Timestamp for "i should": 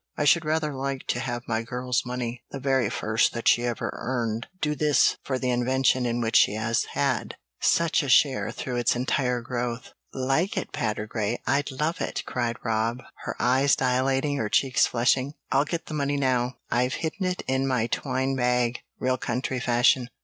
0.17-0.45